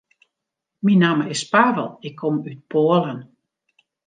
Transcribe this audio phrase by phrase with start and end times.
[0.83, 3.19] Myn namme is Pavel, ik kom út Poalen.